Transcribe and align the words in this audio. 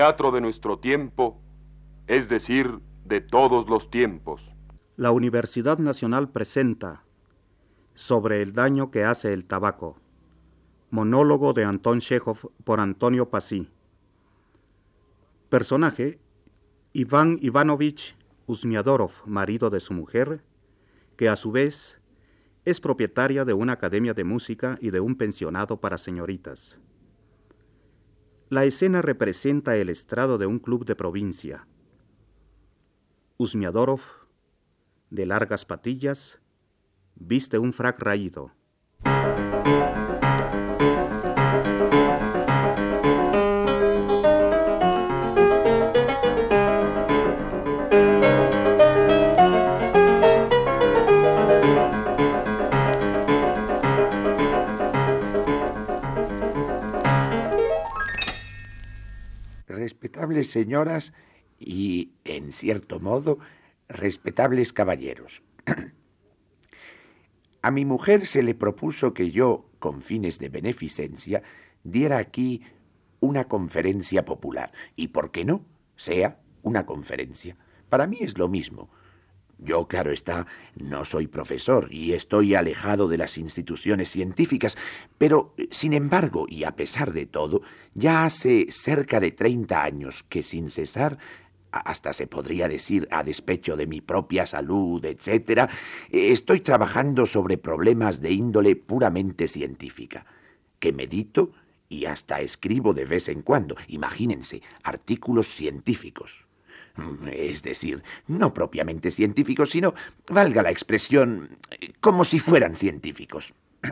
teatro 0.00 0.30
de 0.32 0.40
nuestro 0.40 0.78
tiempo, 0.78 1.42
es 2.06 2.30
decir, 2.30 2.78
de 3.04 3.20
todos 3.20 3.68
los 3.68 3.90
tiempos. 3.90 4.40
La 4.96 5.10
Universidad 5.10 5.76
Nacional 5.76 6.30
presenta 6.30 7.04
sobre 7.94 8.40
el 8.40 8.54
daño 8.54 8.90
que 8.90 9.04
hace 9.04 9.34
el 9.34 9.44
tabaco. 9.44 9.98
Monólogo 10.88 11.52
de 11.52 11.64
Anton 11.64 12.00
Chekhov 12.00 12.50
por 12.64 12.80
Antonio 12.80 13.28
Pasí. 13.28 13.68
Personaje: 15.50 16.18
Iván 16.94 17.38
Ivanovich 17.42 18.16
Usmiadorov, 18.46 19.12
marido 19.26 19.68
de 19.68 19.80
su 19.80 19.92
mujer, 19.92 20.42
que 21.18 21.28
a 21.28 21.36
su 21.36 21.52
vez 21.52 22.00
es 22.64 22.80
propietaria 22.80 23.44
de 23.44 23.52
una 23.52 23.74
academia 23.74 24.14
de 24.14 24.24
música 24.24 24.78
y 24.80 24.92
de 24.92 25.00
un 25.00 25.16
pensionado 25.16 25.78
para 25.78 25.98
señoritas. 25.98 26.78
La 28.50 28.64
escena 28.64 29.00
representa 29.00 29.76
el 29.76 29.88
estrado 29.90 30.36
de 30.36 30.46
un 30.46 30.58
club 30.58 30.84
de 30.84 30.96
provincia. 30.96 31.68
Usmiadorov, 33.36 34.00
de 35.08 35.24
largas 35.24 35.64
patillas, 35.64 36.40
viste 37.14 37.60
un 37.60 37.72
frac 37.72 38.00
raído. 38.00 38.50
Señoras 60.50 61.12
y, 61.58 62.12
en 62.24 62.52
cierto 62.52 63.00
modo, 63.00 63.38
respetables 63.88 64.72
caballeros. 64.72 65.42
A 67.62 67.70
mi 67.70 67.84
mujer 67.84 68.26
se 68.26 68.42
le 68.42 68.54
propuso 68.54 69.12
que 69.12 69.30
yo, 69.30 69.68
con 69.78 70.00
fines 70.00 70.38
de 70.38 70.48
beneficencia, 70.48 71.42
diera 71.84 72.16
aquí 72.16 72.62
una 73.20 73.48
conferencia 73.48 74.24
popular. 74.24 74.72
Y 74.96 75.08
por 75.08 75.30
qué 75.30 75.44
no, 75.44 75.66
sea 75.94 76.40
una 76.62 76.86
conferencia. 76.86 77.56
Para 77.90 78.06
mí 78.06 78.18
es 78.20 78.38
lo 78.38 78.48
mismo. 78.48 78.90
Yo, 79.62 79.86
claro 79.86 80.10
está, 80.10 80.46
no 80.76 81.04
soy 81.04 81.26
profesor 81.26 81.88
y 81.90 82.14
estoy 82.14 82.54
alejado 82.54 83.08
de 83.08 83.18
las 83.18 83.36
instituciones 83.36 84.08
científicas, 84.08 84.78
pero, 85.18 85.54
sin 85.70 85.92
embargo, 85.92 86.46
y 86.48 86.64
a 86.64 86.76
pesar 86.76 87.12
de 87.12 87.26
todo, 87.26 87.60
ya 87.94 88.24
hace 88.24 88.68
cerca 88.70 89.20
de 89.20 89.32
treinta 89.32 89.82
años 89.82 90.24
que 90.28 90.42
sin 90.42 90.70
cesar 90.70 91.18
hasta 91.72 92.14
se 92.14 92.26
podría 92.26 92.68
decir 92.68 93.06
a 93.10 93.22
despecho 93.22 93.76
de 93.76 93.86
mi 93.86 94.00
propia 94.00 94.46
salud, 94.46 95.04
etcétera, 95.04 95.68
estoy 96.10 96.60
trabajando 96.60 97.26
sobre 97.26 97.58
problemas 97.58 98.20
de 98.20 98.32
índole 98.32 98.76
puramente 98.76 99.46
científica, 99.46 100.24
que 100.78 100.92
medito 100.92 101.52
y 101.88 102.06
hasta 102.06 102.40
escribo 102.40 102.94
de 102.94 103.04
vez 103.04 103.28
en 103.28 103.42
cuando, 103.42 103.76
imagínense, 103.88 104.62
artículos 104.82 105.48
científicos. 105.48 106.46
Es 107.32 107.62
decir, 107.62 108.02
no 108.26 108.52
propiamente 108.52 109.10
científicos, 109.10 109.70
sino, 109.70 109.94
valga 110.28 110.62
la 110.62 110.70
expresión, 110.70 111.58
como 112.00 112.24
si 112.24 112.38
fueran 112.38 112.76
científicos. 112.76 113.54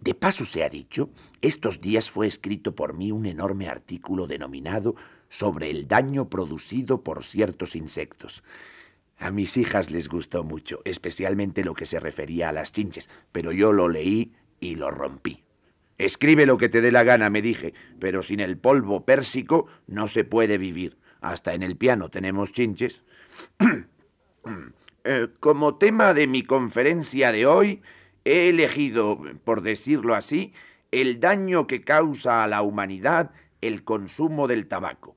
De 0.00 0.14
paso 0.14 0.44
se 0.46 0.64
ha 0.64 0.68
dicho, 0.70 1.10
estos 1.42 1.80
días 1.80 2.10
fue 2.10 2.26
escrito 2.26 2.74
por 2.74 2.94
mí 2.94 3.12
un 3.12 3.26
enorme 3.26 3.68
artículo 3.68 4.26
denominado 4.26 4.94
sobre 5.28 5.70
el 5.70 5.88
daño 5.88 6.30
producido 6.30 7.04
por 7.04 7.22
ciertos 7.22 7.76
insectos. 7.76 8.42
A 9.18 9.30
mis 9.30 9.58
hijas 9.58 9.90
les 9.90 10.08
gustó 10.08 10.42
mucho, 10.42 10.80
especialmente 10.86 11.64
lo 11.64 11.74
que 11.74 11.84
se 11.84 12.00
refería 12.00 12.48
a 12.48 12.52
las 12.52 12.72
chinches, 12.72 13.10
pero 13.30 13.52
yo 13.52 13.72
lo 13.72 13.88
leí 13.88 14.32
y 14.58 14.76
lo 14.76 14.90
rompí. 14.90 15.44
Escribe 16.00 16.46
lo 16.46 16.56
que 16.56 16.70
te 16.70 16.80
dé 16.80 16.90
la 16.90 17.04
gana, 17.04 17.28
me 17.28 17.42
dije, 17.42 17.74
pero 17.98 18.22
sin 18.22 18.40
el 18.40 18.56
polvo 18.56 19.04
pérsico 19.04 19.66
no 19.86 20.08
se 20.08 20.24
puede 20.24 20.56
vivir. 20.56 20.96
Hasta 21.20 21.52
en 21.52 21.62
el 21.62 21.76
piano 21.76 22.08
tenemos 22.08 22.52
chinches. 22.52 23.02
Eh, 25.02 25.28
como 25.40 25.76
tema 25.76 26.12
de 26.12 26.26
mi 26.26 26.42
conferencia 26.42 27.32
de 27.32 27.46
hoy, 27.46 27.80
he 28.26 28.50
elegido, 28.50 29.18
por 29.44 29.62
decirlo 29.62 30.14
así, 30.14 30.52
el 30.90 31.20
daño 31.20 31.66
que 31.66 31.80
causa 31.80 32.44
a 32.44 32.46
la 32.46 32.60
humanidad 32.60 33.30
el 33.62 33.82
consumo 33.82 34.46
del 34.46 34.66
tabaco. 34.66 35.16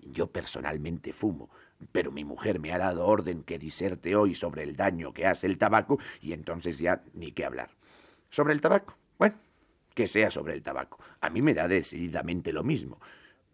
Yo 0.00 0.28
personalmente 0.28 1.12
fumo, 1.12 1.50
pero 1.92 2.10
mi 2.10 2.24
mujer 2.24 2.58
me 2.58 2.72
ha 2.72 2.78
dado 2.78 3.04
orden 3.04 3.42
que 3.42 3.58
diserte 3.58 4.16
hoy 4.16 4.34
sobre 4.34 4.62
el 4.62 4.76
daño 4.76 5.12
que 5.12 5.26
hace 5.26 5.46
el 5.46 5.58
tabaco 5.58 5.98
y 6.22 6.32
entonces 6.32 6.78
ya 6.78 7.02
ni 7.12 7.32
qué 7.32 7.44
hablar. 7.44 7.68
Sobre 8.30 8.54
el 8.54 8.62
tabaco. 8.62 8.96
Bueno, 9.18 9.36
que 9.98 10.06
sea 10.06 10.30
sobre 10.30 10.54
el 10.54 10.62
tabaco. 10.62 11.00
A 11.20 11.28
mí 11.28 11.42
me 11.42 11.54
da 11.54 11.66
decididamente 11.66 12.52
lo 12.52 12.62
mismo. 12.62 13.00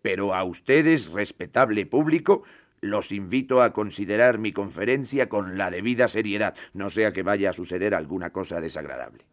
Pero 0.03 0.35
a 0.35 0.45
ustedes, 0.45 1.09
respetable 1.09 1.87
público, 1.87 2.43
los 2.83 3.13
invito 3.13 3.63
a 3.63 3.73
considerar 3.73 4.37
mi 4.37 4.53
conferencia 4.53 5.31
con 5.31 5.57
la 5.57 5.71
debida 5.71 6.07
seriedad, 6.07 6.55
no 6.75 6.91
sea 6.91 7.15
que 7.15 7.23
vaya 7.23 7.49
a 7.49 7.55
suceder 7.55 7.95
alguna 7.95 8.29
cosa 8.29 8.61
desagradable. 8.61 9.25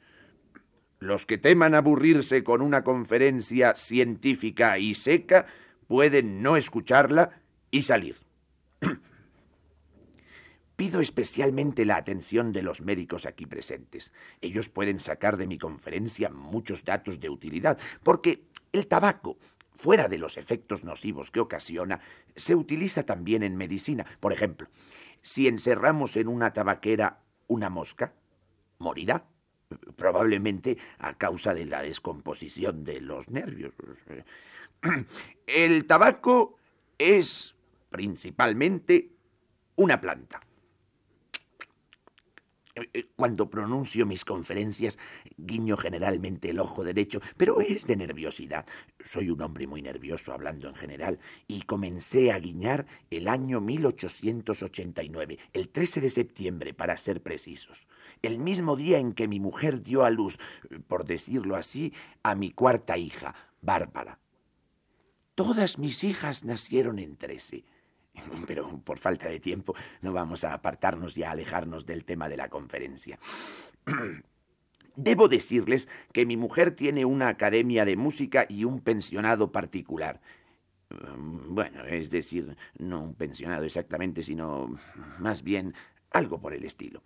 Los 1.00 1.26
que 1.26 1.38
teman 1.38 1.76
aburrirse 1.76 2.46
con 2.46 2.62
una 2.62 2.86
conferencia 2.86 3.76
científica 3.76 4.80
y 4.80 4.96
seca 4.96 5.48
pueden 5.88 6.42
no 6.42 6.56
escucharla 6.56 7.42
y 7.72 7.82
salir. 7.82 8.16
Pido 10.82 11.00
especialmente 11.00 11.86
la 11.86 11.98
atención 11.98 12.52
de 12.52 12.64
los 12.64 12.82
médicos 12.82 13.28
aquí 13.28 13.46
presentes. 13.46 14.12
Ellos 14.42 14.68
pueden 14.68 15.00
sacar 15.00 15.38
de 15.38 15.46
mi 15.46 15.60
conferencia 15.60 16.32
muchos 16.32 16.84
datos 16.84 17.20
de 17.20 17.30
utilidad, 17.30 17.78
porque 18.02 18.48
el 18.72 18.88
tabaco, 18.88 19.38
fuera 19.76 20.08
de 20.08 20.18
los 20.18 20.38
efectos 20.38 20.84
nocivos 20.84 21.30
que 21.30 21.40
ocasiona, 21.40 22.00
se 22.36 22.56
utiliza 22.56 23.04
también 23.04 23.44
en 23.44 23.58
medicina. 23.58 24.08
Por 24.20 24.34
ejemplo, 24.34 24.70
si 25.22 25.48
encerramos 25.48 26.18
en 26.18 26.28
una 26.28 26.52
tabaquera 26.52 27.20
una 27.46 27.70
mosca, 27.70 28.16
morirá, 28.80 29.24
probablemente 29.96 30.80
a 30.98 31.16
causa 31.16 31.54
de 31.54 31.66
la 31.66 31.84
descomposición 31.84 32.84
de 32.84 33.02
los 33.02 33.30
nervios. 33.30 33.76
El 35.46 35.86
tabaco 35.86 36.58
es 36.98 37.54
principalmente 37.92 39.12
una 39.76 40.02
planta. 40.02 40.42
Eh, 42.76 42.90
eh, 42.94 43.06
cuando 43.16 43.50
pronuncio 43.50 44.06
mis 44.06 44.24
conferencias, 44.24 44.98
guiño 45.38 45.76
generalmente 45.76 46.50
el 46.50 46.60
ojo 46.60 46.84
derecho, 46.84 47.20
pero 47.38 47.60
es 47.60 47.86
de 47.86 47.98
nerviosidad. 47.98 48.66
Soy 49.04 49.30
un 49.30 49.42
hombre 49.42 49.68
muy 49.68 49.82
nervioso 49.82 50.34
hablando 50.34 50.70
en 50.70 50.76
general, 50.76 51.20
y 51.48 51.64
comencé 51.64 52.32
a 52.32 52.40
guiñar 52.40 52.86
el 53.10 53.28
año 53.28 53.60
1889, 53.60 55.38
el 55.54 55.70
13 55.70 56.02
de 56.02 56.10
septiembre, 56.10 56.74
para 56.74 56.96
ser 56.98 57.22
precisos, 57.22 57.88
el 58.22 58.40
mismo 58.40 58.76
día 58.76 59.00
en 59.00 59.14
que 59.14 59.28
mi 59.28 59.40
mujer 59.40 59.82
dio 59.82 60.06
a 60.06 60.10
luz, 60.10 60.40
por 60.88 61.06
decirlo 61.06 61.56
así, 61.56 61.94
a 62.24 62.36
mi 62.36 62.52
cuarta 62.52 62.98
hija, 62.98 63.36
Bárbara. 63.62 64.20
Todas 65.36 65.78
mis 65.78 66.04
hijas 66.04 66.44
nacieron 66.44 67.00
en 67.00 67.18
trece. 67.18 67.66
Pero 68.48 68.80
por 68.84 68.98
falta 69.00 69.28
de 69.28 69.40
tiempo 69.40 69.76
no 70.02 70.14
vamos 70.14 70.44
a 70.44 70.54
apartarnos 70.54 71.18
y 71.18 71.24
a 71.24 71.32
alejarnos 71.32 71.86
del 71.86 72.06
tema 72.06 72.30
de 72.30 72.38
la 72.38 72.50
conferencia. 72.50 73.20
Debo 74.96 75.30
decirles 75.30 75.88
que 76.12 76.26
mi 76.26 76.36
mujer 76.36 76.72
tiene 76.72 77.06
una 77.06 77.30
academia 77.30 77.86
de 77.86 77.96
música 77.96 78.46
y 78.50 78.66
un 78.66 78.82
pensionado 78.82 79.52
particular. 79.52 80.22
Mm, 80.90 81.56
bueno, 81.56 81.86
es 81.86 82.10
decir, 82.10 82.58
no 82.78 83.02
un 83.02 83.16
pensionado 83.16 83.64
exactamente, 83.64 84.22
sino 84.22 84.78
más 85.20 85.44
bien 85.44 85.74
algo 86.12 86.40
por 86.40 86.54
el 86.54 86.66
estilo. 86.66 87.04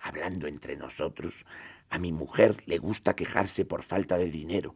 Hablando 0.00 0.46
entre 0.46 0.76
nosotros, 0.76 1.44
a 1.90 1.98
mi 1.98 2.12
mujer 2.12 2.62
le 2.66 2.78
gusta 2.78 3.14
quejarse 3.14 3.64
por 3.64 3.82
falta 3.82 4.16
de 4.16 4.30
dinero, 4.30 4.74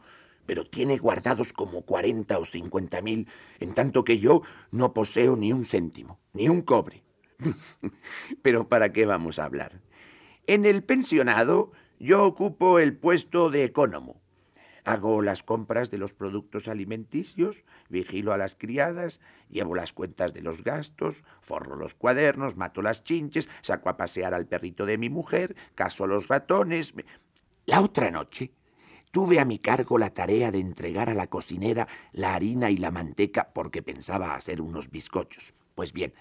pero 0.50 0.64
tiene 0.64 0.98
guardados 0.98 1.52
como 1.52 1.82
cuarenta 1.82 2.40
o 2.40 2.44
cincuenta 2.44 3.00
mil, 3.00 3.28
en 3.60 3.72
tanto 3.72 4.02
que 4.02 4.18
yo 4.18 4.42
no 4.72 4.92
poseo 4.92 5.36
ni 5.36 5.52
un 5.52 5.64
céntimo, 5.64 6.18
ni 6.32 6.48
un 6.48 6.62
cobre. 6.62 7.04
pero 8.42 8.68
¿para 8.68 8.92
qué 8.92 9.06
vamos 9.06 9.38
a 9.38 9.44
hablar? 9.44 9.80
En 10.48 10.64
el 10.64 10.82
pensionado 10.82 11.70
yo 12.00 12.24
ocupo 12.24 12.80
el 12.80 12.96
puesto 12.96 13.48
de 13.48 13.62
ecónomo. 13.62 14.20
Hago 14.84 15.22
las 15.22 15.44
compras 15.44 15.88
de 15.92 15.98
los 15.98 16.14
productos 16.14 16.66
alimenticios, 16.66 17.64
vigilo 17.88 18.32
a 18.32 18.36
las 18.36 18.56
criadas, 18.56 19.20
llevo 19.50 19.76
las 19.76 19.92
cuentas 19.92 20.34
de 20.34 20.42
los 20.42 20.64
gastos, 20.64 21.22
forro 21.40 21.76
los 21.76 21.94
cuadernos, 21.94 22.56
mato 22.56 22.82
las 22.82 23.04
chinches, 23.04 23.48
saco 23.60 23.88
a 23.88 23.96
pasear 23.96 24.34
al 24.34 24.48
perrito 24.48 24.84
de 24.84 24.98
mi 24.98 25.10
mujer, 25.10 25.54
caso 25.76 26.08
los 26.08 26.26
ratones. 26.26 26.92
La 27.66 27.82
otra 27.82 28.10
noche 28.10 28.50
tuve 29.10 29.40
a 29.40 29.44
mi 29.44 29.58
cargo 29.58 29.98
la 29.98 30.10
tarea 30.10 30.50
de 30.50 30.60
entregar 30.60 31.10
a 31.10 31.14
la 31.14 31.26
cocinera 31.26 31.88
la 32.12 32.34
harina 32.34 32.70
y 32.70 32.76
la 32.76 32.90
manteca 32.90 33.50
porque 33.52 33.82
pensaba 33.82 34.34
hacer 34.34 34.60
unos 34.60 34.90
bizcochos. 34.90 35.54
Pues 35.74 35.92
bien, 35.92 36.14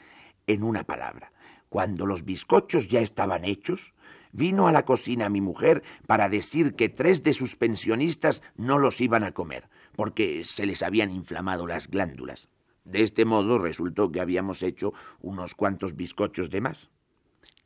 en 0.47 0.63
una 0.63 0.83
palabra, 0.83 1.31
cuando 1.69 2.06
los 2.06 2.25
bizcochos 2.25 2.88
ya 2.88 3.01
estaban 3.01 3.45
hechos, 3.45 3.94
vino 4.31 4.68
a 4.68 4.71
la 4.71 4.86
cocina 4.86 5.30
mi 5.30 5.41
mujer 5.41 5.83
para 6.07 6.30
decir 6.30 6.75
que 6.75 6.89
tres 6.89 7.24
de 7.24 7.33
sus 7.33 7.56
pensionistas 7.56 8.41
no 8.56 8.80
los 8.80 9.01
iban 9.01 9.24
a 9.24 9.31
comer, 9.31 9.69
porque 9.95 10.44
se 10.44 10.65
les 10.65 10.81
habían 10.81 11.12
inflamado 11.12 11.68
las 11.68 11.88
glándulas. 11.88 12.50
De 12.86 13.03
este 13.03 13.25
modo 13.25 13.59
resultó 13.59 14.12
que 14.12 14.21
habíamos 14.21 14.63
hecho 14.63 14.94
unos 15.21 15.53
cuantos 15.53 15.95
bizcochos 15.95 16.50
de 16.50 16.62
más. 16.62 16.89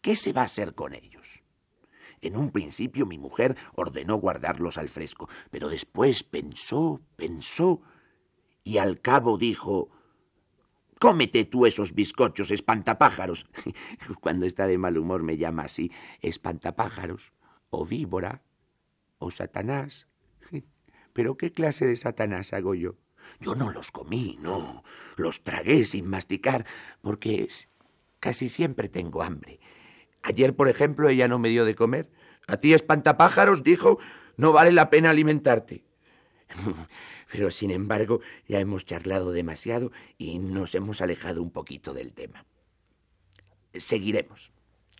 ¿Qué 0.01 0.15
se 0.15 0.33
va 0.33 0.41
a 0.41 0.45
hacer 0.45 0.75
con 0.75 0.93
ellos? 0.93 1.43
En 2.23 2.37
un 2.37 2.51
principio 2.51 3.05
mi 3.05 3.17
mujer 3.17 3.57
ordenó 3.75 4.15
guardarlos 4.15 4.77
al 4.77 4.87
fresco, 4.87 5.27
pero 5.51 5.67
después 5.67 6.23
pensó, 6.23 7.01
pensó, 7.17 7.81
y 8.63 8.77
al 8.77 9.01
cabo 9.01 9.37
dijo 9.37 9.89
Cómete 10.99 11.43
tú 11.43 11.65
esos 11.65 11.93
bizcochos, 11.93 12.49
espantapájaros. 12.49 13.45
Cuando 14.21 14.45
está 14.45 14.67
de 14.67 14.77
mal 14.77 14.97
humor 14.97 15.21
me 15.21 15.35
llama 15.35 15.63
así, 15.63 15.91
espantapájaros, 16.21 17.33
o 17.69 17.85
víbora, 17.85 18.41
o 19.17 19.29
Satanás. 19.29 20.07
Pero 21.13 21.35
¿qué 21.35 21.51
clase 21.51 21.85
de 21.85 21.97
Satanás 21.97 22.53
hago 22.53 22.73
yo? 22.73 22.95
Yo 23.41 23.53
no 23.53 23.69
los 23.69 23.91
comí, 23.91 24.37
no. 24.39 24.85
Los 25.17 25.43
tragué 25.43 25.83
sin 25.83 26.07
masticar, 26.07 26.65
porque 27.01 27.49
casi 28.21 28.47
siempre 28.47 28.87
tengo 28.87 29.23
hambre. 29.23 29.59
Ayer, 30.23 30.55
por 30.55 30.69
ejemplo, 30.69 31.09
ella 31.09 31.27
no 31.27 31.37
me 31.37 31.49
dio 31.49 31.65
de 31.65 31.75
comer. 31.75 32.09
A 32.47 32.57
ti, 32.57 32.73
espantapájaros, 32.73 33.63
dijo, 33.63 33.99
no 34.37 34.51
vale 34.51 34.71
la 34.71 34.89
pena 34.89 35.09
alimentarte. 35.11 35.83
Pero 37.31 37.51
sin 37.51 37.71
embargo 37.71 38.21
ya 38.47 38.59
hemos 38.59 38.85
charlado 38.85 39.31
demasiado 39.31 39.91
y 40.17 40.39
nos 40.39 40.75
hemos 40.75 41.01
alejado 41.01 41.41
un 41.41 41.51
poquito 41.51 41.93
del 41.93 42.13
tema. 42.13 42.45
Seguiremos. 43.73 44.51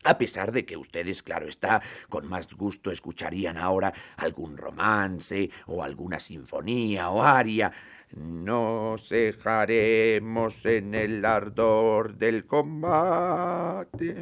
A 0.04 0.18
pesar 0.18 0.52
de 0.52 0.66
que 0.66 0.76
ustedes, 0.76 1.24
claro 1.24 1.48
está, 1.48 1.82
con 2.10 2.28
más 2.28 2.54
gusto 2.54 2.92
escucharían 2.92 3.58
ahora 3.58 3.94
algún 4.18 4.58
romance 4.58 5.50
o 5.66 5.84
alguna 5.84 6.20
sinfonía 6.20 7.10
o 7.10 7.24
aria, 7.24 7.72
nos 8.16 9.10
dejaremos 9.10 10.66
en 10.66 10.94
el 10.94 11.26
ardor 11.26 12.16
del 12.18 12.46
combate. 12.46 14.14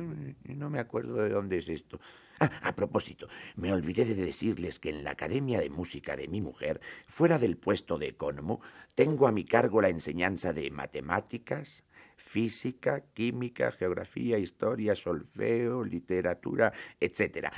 No 0.43 0.69
me 0.69 0.79
acuerdo 0.79 1.15
de 1.15 1.29
dónde 1.29 1.57
es 1.57 1.69
esto. 1.69 1.99
Ah, 2.39 2.49
a 2.63 2.75
propósito, 2.75 3.27
me 3.55 3.71
olvidé 3.71 4.03
de 4.03 4.15
decirles 4.15 4.79
que 4.79 4.89
en 4.89 5.03
la 5.03 5.11
Academia 5.11 5.59
de 5.59 5.69
Música 5.69 6.15
de 6.15 6.27
mi 6.27 6.41
mujer, 6.41 6.81
fuera 7.05 7.37
del 7.37 7.55
puesto 7.57 7.99
de 7.99 8.07
ecónomo, 8.07 8.61
tengo 8.95 9.27
a 9.27 9.31
mi 9.31 9.43
cargo 9.43 9.79
la 9.79 9.89
enseñanza 9.89 10.51
de 10.51 10.71
matemáticas, 10.71 11.83
física, 12.17 13.03
química, 13.13 13.71
geografía, 13.71 14.39
historia, 14.39 14.95
solfeo, 14.95 15.83
literatura, 15.83 16.73
etc. 16.99 17.49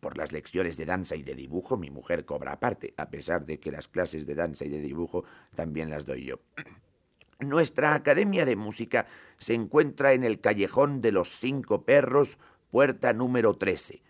Por 0.00 0.16
las 0.16 0.32
lecciones 0.32 0.76
de 0.76 0.86
danza 0.86 1.14
y 1.16 1.22
de 1.22 1.34
dibujo 1.34 1.76
mi 1.76 1.90
mujer 1.90 2.24
cobra 2.24 2.52
aparte, 2.52 2.94
a 2.96 3.10
pesar 3.10 3.46
de 3.46 3.60
que 3.60 3.70
las 3.70 3.88
clases 3.88 4.26
de 4.26 4.34
danza 4.34 4.64
y 4.64 4.68
de 4.68 4.80
dibujo 4.80 5.24
también 5.54 5.90
las 5.90 6.06
doy 6.06 6.24
yo. 6.24 6.40
Nuestra 7.40 7.94
Academia 7.94 8.44
de 8.44 8.56
Música 8.56 9.06
se 9.36 9.54
encuentra 9.54 10.12
en 10.12 10.24
el 10.24 10.40
callejón 10.40 11.00
de 11.00 11.12
los 11.12 11.38
cinco 11.38 11.84
perros, 11.84 12.38
puerta 12.70 13.12
número 13.12 13.54
13, 13.54 14.02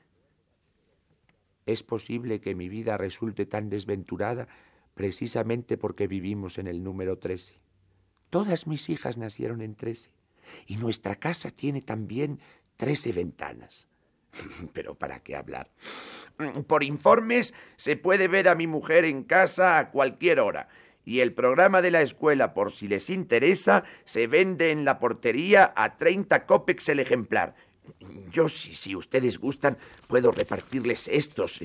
es 1.68 1.82
posible 1.82 2.40
que 2.40 2.54
mi 2.54 2.70
vida 2.70 2.96
resulte 2.96 3.44
tan 3.44 3.68
desventurada 3.68 4.48
precisamente 4.94 5.76
porque 5.76 6.06
vivimos 6.06 6.56
en 6.56 6.66
el 6.66 6.82
número 6.82 7.18
13. 7.18 7.60
Todas 8.30 8.66
mis 8.66 8.88
hijas 8.88 9.18
nacieron 9.18 9.60
en 9.60 9.74
13 9.74 10.10
y 10.66 10.76
nuestra 10.78 11.16
casa 11.16 11.50
tiene 11.50 11.82
también 11.82 12.40
13 12.78 13.12
ventanas. 13.12 13.86
Pero 14.72 14.94
¿para 14.94 15.20
qué 15.20 15.36
hablar? 15.36 15.70
Por 16.66 16.84
informes 16.84 17.52
se 17.76 17.96
puede 17.96 18.28
ver 18.28 18.48
a 18.48 18.54
mi 18.54 18.66
mujer 18.66 19.04
en 19.04 19.24
casa 19.24 19.78
a 19.78 19.90
cualquier 19.90 20.40
hora 20.40 20.68
y 21.04 21.20
el 21.20 21.32
programa 21.32 21.82
de 21.82 21.90
la 21.90 22.02
escuela, 22.02 22.52
por 22.52 22.70
si 22.70 22.86
les 22.86 23.08
interesa, 23.10 23.82
se 24.04 24.26
vende 24.26 24.70
en 24.70 24.84
la 24.84 24.98
portería 24.98 25.72
a 25.74 25.96
30 25.96 26.44
copex 26.46 26.90
el 26.90 27.00
ejemplar 27.00 27.54
yo, 28.30 28.48
si, 28.48 28.74
si 28.74 28.94
ustedes 28.94 29.38
gustan, 29.38 29.78
puedo 30.06 30.30
repartirles 30.30 31.08
estos. 31.08 31.60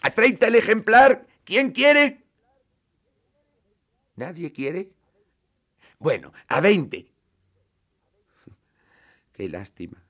A 0.00 0.10
treinta 0.10 0.46
el 0.46 0.56
ejemplar. 0.56 1.26
¿Quién 1.44 1.70
quiere? 1.70 2.22
¿Nadie 4.16 4.52
quiere? 4.52 4.90
Bueno, 5.98 6.32
a 6.48 6.60
veinte. 6.60 7.06
Qué 9.32 9.48
lástima. 9.48 10.02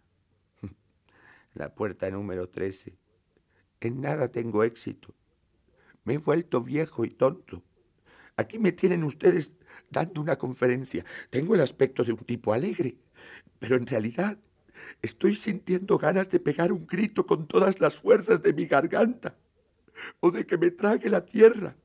La 1.56 1.75
puerta 1.75 2.08
número 2.10 2.48
trece. 2.48 2.96
En 3.80 4.00
nada 4.00 4.28
tengo 4.28 4.62
éxito. 4.62 5.14
Me 6.04 6.14
he 6.14 6.18
vuelto 6.18 6.60
viejo 6.60 7.04
y 7.04 7.10
tonto. 7.10 7.64
Aquí 8.36 8.58
me 8.58 8.72
tienen 8.72 9.02
ustedes 9.02 9.52
dando 9.90 10.20
una 10.20 10.36
conferencia. 10.36 11.04
Tengo 11.30 11.54
el 11.54 11.62
aspecto 11.62 12.04
de 12.04 12.12
un 12.12 12.18
tipo 12.18 12.52
alegre, 12.52 12.96
pero 13.58 13.76
en 13.76 13.86
realidad 13.86 14.38
Estoy 15.02 15.34
sintiendo 15.34 15.98
ganas 15.98 16.30
de 16.30 16.40
pegar 16.40 16.72
un 16.72 16.86
grito 16.86 17.26
con 17.26 17.46
todas 17.46 17.80
las 17.80 17.96
fuerzas 17.96 18.42
de 18.42 18.52
mi 18.52 18.66
garganta 18.66 19.36
o 20.20 20.30
de 20.30 20.46
que 20.46 20.58
me 20.58 20.70
trague 20.70 21.08
la 21.08 21.25
tierra. 21.25 21.76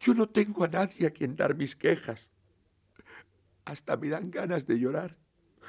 Yo 0.00 0.14
no 0.14 0.28
tengo 0.28 0.64
a 0.64 0.68
nadie 0.68 1.06
a 1.06 1.10
quien 1.10 1.36
dar 1.36 1.54
mis 1.54 1.76
quejas. 1.76 2.30
Hasta 3.64 3.96
me 3.96 4.08
dan 4.08 4.30
ganas 4.30 4.66
de 4.66 4.78
llorar. 4.78 5.16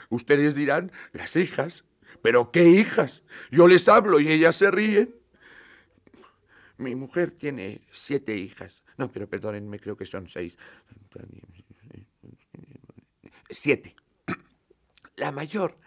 Ustedes 0.09 0.55
dirán, 0.55 0.91
las 1.13 1.35
hijas. 1.35 1.83
¿Pero 2.21 2.51
qué 2.51 2.65
hijas? 2.65 3.23
Yo 3.49 3.67
les 3.67 3.87
hablo 3.87 4.19
y 4.19 4.31
ellas 4.31 4.55
se 4.55 4.69
ríen. 4.71 5.15
Mi 6.77 6.95
mujer 6.95 7.31
tiene 7.31 7.81
siete 7.91 8.35
hijas. 8.35 8.83
No, 8.97 9.11
pero 9.11 9.27
perdónenme, 9.27 9.79
creo 9.79 9.95
que 9.95 10.05
son 10.05 10.27
seis. 10.27 10.57
Siete. 13.49 13.95
La 15.17 15.31
mayor 15.31 15.77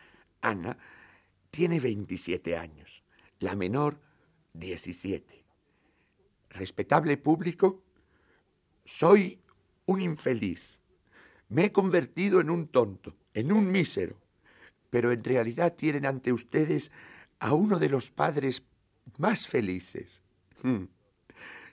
Ana, 0.45 0.76
tiene 1.50 1.81
27 1.81 2.57
años, 2.57 3.02
la 3.38 3.57
menor 3.57 3.99
17. 4.52 5.43
Respetable 6.50 7.16
público, 7.16 7.83
soy 8.85 9.40
un 9.87 10.02
infeliz. 10.02 10.81
Me 11.49 11.66
he 11.66 11.73
convertido 11.73 12.40
en 12.40 12.50
un 12.50 12.69
tonto, 12.69 13.16
en 13.33 13.52
un 13.52 13.71
mísero, 13.71 14.16
pero 14.94 15.10
en 15.10 15.24
realidad 15.24 15.74
tienen 15.74 16.06
ante 16.06 16.32
ustedes 16.32 16.92
a 17.40 17.52
uno 17.52 17.80
de 17.80 17.88
los 17.88 18.12
padres 18.12 18.62
más 19.18 19.48
felices. 19.48 20.22
Hmm. 20.62 20.84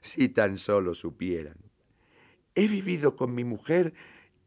Si 0.02 0.28
tan 0.30 0.58
solo 0.58 0.96
supieran. 0.96 1.58
He 2.56 2.68
vivido 2.68 3.16
con 3.16 3.36
mi 3.36 3.44
mujer 3.44 3.94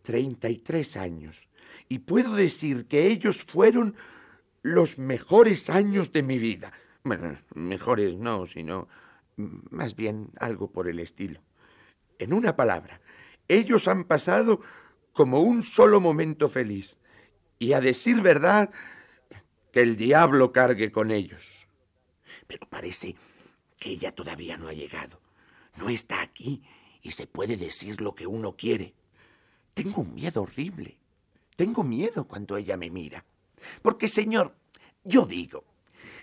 33 0.02 0.96
años 0.96 1.48
y 1.88 2.00
puedo 2.00 2.34
decir 2.34 2.88
que 2.88 3.06
ellos 3.06 3.44
fueron 3.44 3.94
los 4.62 4.98
mejores 4.98 5.70
años 5.70 6.10
de 6.10 6.24
mi 6.24 6.40
vida. 6.40 6.72
Bueno, 7.04 7.38
mejores 7.54 8.16
no, 8.16 8.44
sino 8.44 8.88
más 9.36 9.94
bien 9.94 10.32
algo 10.40 10.72
por 10.72 10.88
el 10.88 10.98
estilo. 10.98 11.40
En 12.18 12.32
una 12.32 12.56
palabra, 12.56 13.00
ellos 13.46 13.86
han 13.86 14.02
pasado 14.02 14.62
como 15.12 15.42
un 15.42 15.62
solo 15.62 16.00
momento 16.00 16.48
feliz 16.48 16.98
Y 17.64 17.72
a 17.72 17.80
decir 17.80 18.20
verdad, 18.20 18.68
que 19.72 19.80
el 19.80 19.96
diablo 19.96 20.52
cargue 20.52 20.92
con 20.92 21.10
ellos. 21.10 21.66
Pero 22.46 22.68
parece 22.68 23.16
que 23.78 23.88
ella 23.88 24.14
todavía 24.14 24.58
no 24.58 24.68
ha 24.68 24.74
llegado. 24.74 25.18
No 25.78 25.88
está 25.88 26.20
aquí 26.20 26.62
y 27.00 27.12
se 27.12 27.26
puede 27.26 27.56
decir 27.56 28.02
lo 28.02 28.14
que 28.14 28.26
uno 28.26 28.54
quiere. 28.54 28.92
Tengo 29.72 30.02
un 30.02 30.14
miedo 30.14 30.42
horrible. 30.42 30.98
Tengo 31.56 31.84
miedo 31.84 32.28
cuando 32.28 32.58
ella 32.58 32.76
me 32.76 32.90
mira. 32.90 33.24
Porque, 33.80 34.08
señor, 34.08 34.54
yo 35.02 35.24
digo, 35.24 35.64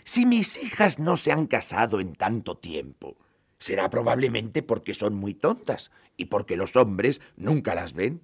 si 0.03 0.27
mis 0.27 0.61
hijas 0.61 0.99
no 0.99 1.17
se 1.17 1.31
han 1.31 1.47
casado 1.47 1.99
en 1.99 2.13
tanto 2.13 2.55
tiempo, 2.59 3.17
será 3.57 3.89
probablemente 3.89 4.61
porque 4.61 4.93
son 4.93 5.15
muy 5.15 5.33
tontas 5.33 5.89
y 6.17 6.25
porque 6.25 6.55
los 6.55 6.75
hombres 6.75 7.19
nunca 7.35 7.73
las 7.73 7.93
ven. 7.93 8.21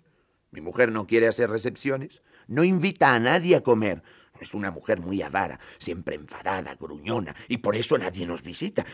Mi 0.51 0.62
mujer 0.62 0.92
no 0.92 1.08
quiere 1.08 1.27
hacer 1.27 1.50
recepciones, 1.50 2.24
no 2.48 2.63
invita 2.63 3.13
a 3.13 3.20
nadie 3.20 3.56
a 3.56 3.63
comer. 3.63 4.04
Es 4.39 4.54
una 4.54 4.72
mujer 4.72 5.00
muy 5.00 5.22
avara, 5.22 5.60
siempre 5.77 6.16
enfadada, 6.16 6.75
gruñona, 6.75 7.36
y 7.48 7.58
por 7.58 7.75
eso 7.75 7.98
nadie 7.98 8.25
nos 8.25 8.44
visita. 8.44 8.86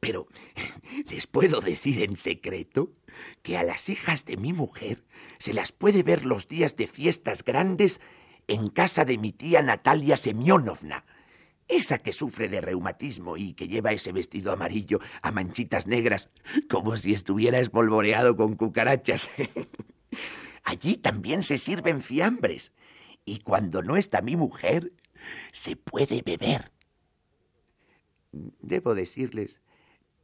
Pero 0.00 0.26
les 1.10 1.26
puedo 1.26 1.60
decir 1.60 2.02
en 2.02 2.16
secreto 2.16 2.92
que 3.42 3.56
a 3.56 3.62
las 3.62 3.88
hijas 3.88 4.24
de 4.24 4.36
mi 4.36 4.52
mujer 4.52 5.04
se 5.38 5.52
las 5.52 5.72
puede 5.72 6.02
ver 6.02 6.24
los 6.24 6.48
días 6.48 6.76
de 6.76 6.86
fiestas 6.86 7.44
grandes 7.44 8.00
en 8.48 8.68
casa 8.68 9.04
de 9.04 9.18
mi 9.18 9.32
tía 9.32 9.62
Natalia 9.62 10.16
Semyonovna, 10.16 11.04
esa 11.68 11.98
que 11.98 12.12
sufre 12.12 12.48
de 12.48 12.60
reumatismo 12.60 13.36
y 13.36 13.54
que 13.54 13.68
lleva 13.68 13.92
ese 13.92 14.12
vestido 14.12 14.52
amarillo 14.52 15.00
a 15.22 15.30
manchitas 15.30 15.86
negras, 15.86 16.28
como 16.68 16.96
si 16.96 17.14
estuviera 17.14 17.58
espolvoreado 17.58 18.36
con 18.36 18.56
cucarachas. 18.56 19.30
Allí 20.64 20.96
también 20.96 21.42
se 21.42 21.58
sirven 21.58 22.00
fiambres, 22.02 22.72
y 23.24 23.40
cuando 23.40 23.82
no 23.82 23.96
está 23.96 24.22
mi 24.22 24.36
mujer, 24.36 24.92
se 25.52 25.76
puede 25.76 26.22
beber. 26.22 26.72
Debo 28.32 28.94
decirles 28.94 29.60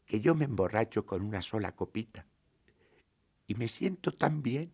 que 0.06 0.20
yo 0.20 0.34
me 0.34 0.46
emborracho 0.46 1.06
con 1.06 1.22
una 1.22 1.42
sola 1.42 1.72
copita, 1.76 2.26
y 3.46 3.54
me 3.54 3.68
siento 3.68 4.12
tan 4.12 4.42
bien, 4.42 4.72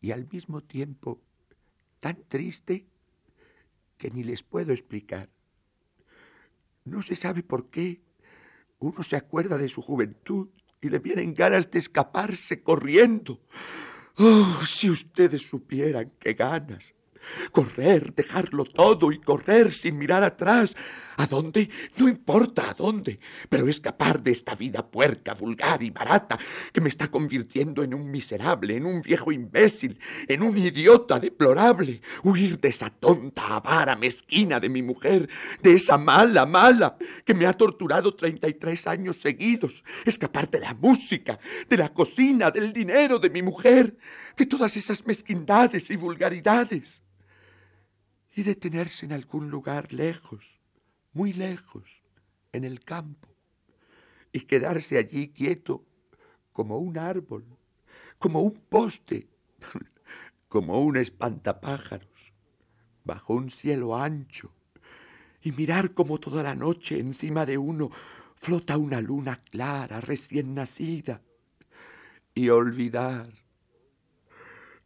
y 0.00 0.12
al 0.12 0.26
mismo 0.30 0.62
tiempo 0.62 1.20
tan 2.00 2.22
triste, 2.28 2.86
que 3.98 4.10
ni 4.10 4.24
les 4.24 4.42
puedo 4.42 4.72
explicar. 4.72 5.28
No 6.84 7.02
se 7.02 7.14
sabe 7.14 7.44
por 7.44 7.70
qué. 7.70 8.02
Uno 8.80 9.04
se 9.04 9.14
acuerda 9.14 9.56
de 9.56 9.68
su 9.68 9.80
juventud 9.80 10.48
y 10.80 10.88
le 10.88 10.98
vienen 10.98 11.34
ganas 11.34 11.70
de 11.70 11.78
escaparse 11.78 12.64
corriendo. 12.64 13.40
Oh, 14.18 14.60
si 14.66 14.90
ustedes 14.90 15.42
supieran 15.42 16.12
qué 16.18 16.34
ganas. 16.34 16.94
Correr, 17.50 18.14
dejarlo 18.14 18.64
todo 18.64 19.12
y 19.12 19.18
correr 19.18 19.70
sin 19.70 19.98
mirar 19.98 20.24
atrás. 20.24 20.74
¿A 21.16 21.26
dónde? 21.26 21.68
No 21.98 22.08
importa 22.08 22.70
a 22.70 22.74
dónde, 22.74 23.20
pero 23.48 23.68
escapar 23.68 24.22
de 24.22 24.30
esta 24.30 24.54
vida 24.54 24.90
puerca, 24.90 25.34
vulgar 25.34 25.82
y 25.82 25.90
barata 25.90 26.38
que 26.72 26.80
me 26.80 26.88
está 26.88 27.08
convirtiendo 27.08 27.82
en 27.82 27.92
un 27.94 28.10
miserable, 28.10 28.76
en 28.76 28.86
un 28.86 29.02
viejo 29.02 29.30
imbécil, 29.30 29.98
en 30.26 30.42
un 30.42 30.56
idiota 30.56 31.20
deplorable. 31.20 32.00
Huir 32.24 32.58
de 32.58 32.68
esa 32.68 32.88
tonta, 32.88 33.56
avara, 33.56 33.94
mezquina 33.94 34.58
de 34.58 34.70
mi 34.70 34.82
mujer, 34.82 35.28
de 35.62 35.74
esa 35.74 35.98
mala, 35.98 36.46
mala, 36.46 36.96
que 37.24 37.34
me 37.34 37.46
ha 37.46 37.52
torturado 37.52 38.14
treinta 38.14 38.48
y 38.48 38.54
tres 38.54 38.86
años 38.86 39.16
seguidos. 39.16 39.84
Escapar 40.06 40.50
de 40.50 40.60
la 40.60 40.74
música, 40.74 41.38
de 41.68 41.76
la 41.76 41.92
cocina, 41.92 42.50
del 42.50 42.72
dinero 42.72 43.18
de 43.18 43.28
mi 43.28 43.42
mujer, 43.42 43.96
de 44.36 44.46
todas 44.46 44.76
esas 44.76 45.06
mezquindades 45.06 45.90
y 45.90 45.96
vulgaridades 45.96 47.02
y 48.34 48.42
detenerse 48.42 49.06
en 49.06 49.12
algún 49.12 49.50
lugar 49.50 49.92
lejos, 49.92 50.60
muy 51.12 51.32
lejos, 51.32 52.02
en 52.52 52.64
el 52.64 52.80
campo, 52.80 53.28
y 54.32 54.40
quedarse 54.40 54.98
allí 54.98 55.28
quieto 55.28 55.84
como 56.52 56.78
un 56.78 56.98
árbol, 56.98 57.44
como 58.18 58.40
un 58.40 58.54
poste, 58.68 59.28
como 60.48 60.80
un 60.80 60.96
espantapájaros, 60.96 62.32
bajo 63.04 63.34
un 63.34 63.50
cielo 63.50 63.96
ancho, 63.96 64.52
y 65.42 65.52
mirar 65.52 65.92
como 65.92 66.18
toda 66.18 66.42
la 66.42 66.54
noche 66.54 66.98
encima 66.98 67.44
de 67.44 67.58
uno 67.58 67.90
flota 68.36 68.76
una 68.76 69.00
luna 69.00 69.36
clara, 69.36 70.00
recién 70.00 70.54
nacida, 70.54 71.20
y 72.34 72.48
olvidar, 72.48 73.30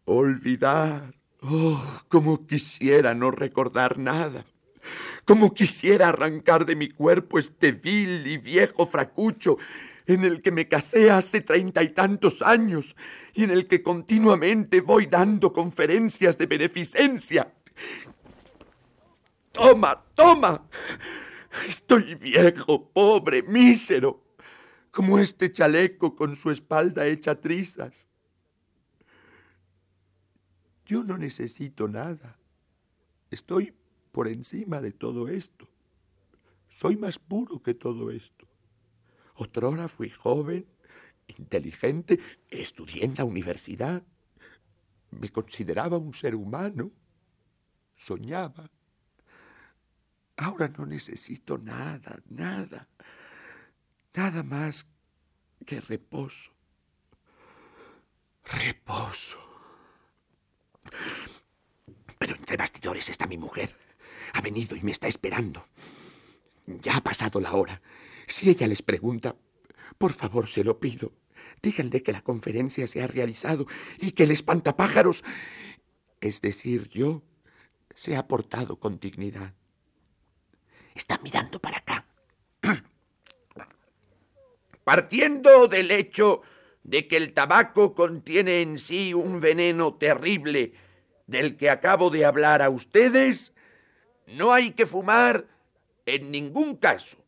olvidar 0.05 1.15
Oh, 1.49 2.03
cómo 2.09 2.45
quisiera 2.45 3.15
no 3.15 3.31
recordar 3.31 3.99
nada. 3.99 4.45
Cómo 5.25 5.55
quisiera 5.55 6.09
arrancar 6.09 6.67
de 6.67 6.75
mi 6.75 6.89
cuerpo 6.89 7.39
este 7.39 7.71
vil 7.71 8.27
y 8.27 8.37
viejo 8.37 8.85
fracucho 8.87 9.57
en 10.07 10.25
el 10.25 10.43
que 10.43 10.51
me 10.51 10.67
casé 10.67 11.11
hace 11.11 11.41
treinta 11.41 11.85
y 11.85 11.91
tantos 11.91 12.43
años 12.43 12.97
y 13.33 13.45
en 13.45 13.51
el 13.51 13.69
que 13.69 13.83
continuamente 13.83 14.81
voy 14.81 15.07
dando 15.07 15.53
conferencias 15.53 16.37
de 16.37 16.47
beneficencia. 16.47 17.53
Toma, 19.53 20.03
toma. 20.15 20.69
Estoy 21.69 22.17
viejo, 22.17 22.91
pobre, 22.91 23.43
mísero, 23.43 24.21
como 24.91 25.19
este 25.19 25.53
chaleco 25.53 26.17
con 26.17 26.35
su 26.35 26.51
espalda 26.51 27.07
hecha 27.07 27.41
trizas. 27.41 28.09
Yo 30.87 31.03
no 31.03 31.19
necesito 31.19 31.89
nada. 31.89 32.39
Estoy 33.31 33.75
por 34.13 34.29
encima 34.29 34.81
de 34.81 34.93
todo 34.93 35.29
esto. 35.29 35.69
Soy 36.69 36.97
más 36.97 37.19
puro 37.19 37.61
que 37.61 37.75
todo 37.75 38.11
esto. 38.11 38.47
Otrora 39.35 39.89
fui 39.89 40.11
joven, 40.11 40.65
inteligente, 41.27 42.21
estudié 42.49 43.05
en 43.05 43.15
la 43.17 43.25
universidad. 43.25 44.03
Me 45.11 45.29
consideraba 45.31 45.99
un 45.99 46.15
ser 46.15 46.37
humano. 46.37 46.93
Soñaba. 47.97 48.71
Ahora 50.37 50.69
no 50.69 50.87
necesito 50.87 51.59
nada, 51.59 52.23
nada, 52.29 52.89
nada 54.15 54.43
más 54.43 54.87
que 55.65 55.81
reposo. 55.81 56.53
Reposo. 58.45 59.46
Pero 62.19 62.37
entre 62.37 62.57
bastidores 62.57 63.09
está 63.09 63.27
mi 63.27 63.39
mujer. 63.39 63.77
Ha 64.33 64.41
venido 64.41 64.77
y 64.77 64.83
me 64.83 64.93
está 64.93 65.09
esperando. 65.09 65.67
Ya 66.67 66.97
ha 66.97 67.01
pasado 67.01 67.41
la 67.41 67.53
hora. 67.53 67.81
Si 68.27 68.51
ella 68.51 68.67
les 68.67 68.83
pregunta, 68.83 69.37
por 69.99 70.13
favor 70.13 70.49
se 70.49 70.65
lo 70.65 70.81
pido. 70.81 71.13
Díganle 71.63 72.03
que 72.03 72.13
la 72.13 72.23
conferencia 72.23 72.87
se 72.87 73.03
ha 73.03 73.07
realizado 73.07 73.67
y 73.99 74.13
que 74.13 74.25
el 74.25 74.31
espantapájaros, 74.31 75.25
es 76.21 76.41
decir, 76.41 76.89
yo, 76.89 77.23
se 77.95 78.17
ha 78.17 78.27
portado 78.27 78.79
con 78.79 78.99
dignidad. 78.99 79.55
Está 80.95 81.19
mirando 81.19 81.61
para 81.61 81.79
acá. 81.79 82.07
Partiendo 84.85 85.67
del 85.69 85.91
hecho 85.91 86.43
de 86.87 87.09
que 87.09 87.17
el 87.17 87.33
tabaco 87.33 87.95
contiene 87.95 88.63
en 88.63 88.79
sí 88.79 89.13
un 89.13 89.41
veneno 89.41 89.95
terrible 89.95 90.73
del 91.27 91.57
que 91.57 91.69
acabo 91.69 92.11
de 92.11 92.25
hablar 92.25 92.63
a 92.63 92.71
ustedes, 92.71 93.53
no 94.29 94.53
hay 94.53 94.71
que 94.71 94.87
fumar 94.87 95.47
en 96.07 96.31
ningún 96.31 96.77
caso. 96.77 97.19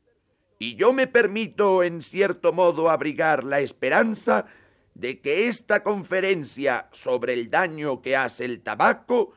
Y 0.61 0.77
yo 0.77 0.93
me 0.93 1.09
permito, 1.09 1.83
en 1.83 2.03
cierto 2.03 2.53
modo, 2.53 2.89
abrigar 2.89 3.43
la 3.43 3.59
esperanza 3.59 4.47
de 4.95 5.21
que 5.21 5.49
esta 5.49 5.83
conferencia 5.83 6.89
sobre 6.93 7.33
el 7.33 7.51
daño 7.51 8.01
que 8.01 8.17
hace 8.17 8.45
el 8.45 8.61
tabaco 8.61 9.33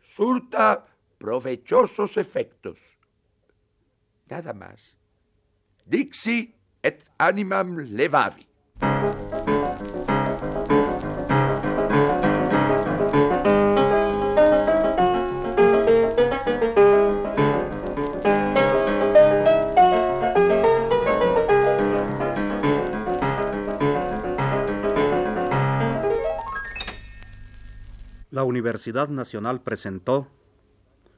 surta 0.00 0.86
provechosos 1.18 2.16
efectos. 2.16 2.96
Nada 4.28 4.52
más. 4.52 4.96
Dixi 5.84 6.54
et 6.82 7.02
animam 7.18 7.78
levavi. 7.78 8.46
Universidad 28.52 29.08
Nacional 29.08 29.62
presentó 29.62 30.28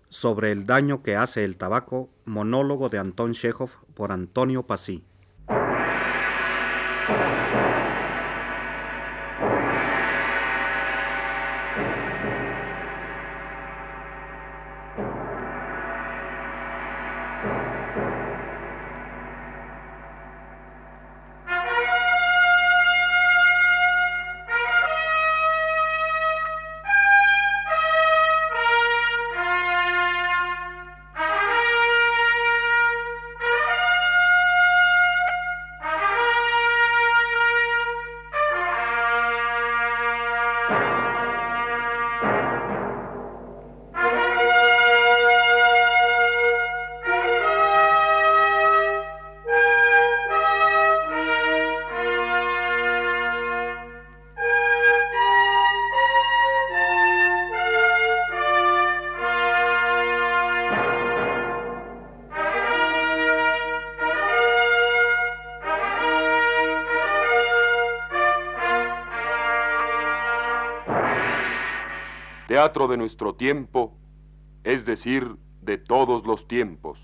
sobre 0.08 0.52
el 0.52 0.66
daño 0.66 1.02
que 1.02 1.16
hace 1.16 1.44
el 1.44 1.56
tabaco, 1.56 2.08
monólogo 2.24 2.90
de 2.90 2.98
Antón 3.00 3.32
Chekhov 3.32 3.70
por 3.94 4.12
Antonio 4.12 4.62
Pasí. 4.62 5.02
Teatro 72.64 72.88
de 72.88 72.96
nuestro 72.96 73.34
tiempo, 73.34 73.94
es 74.62 74.86
decir, 74.86 75.36
de 75.60 75.76
todos 75.76 76.26
los 76.26 76.48
tiempos. 76.48 76.98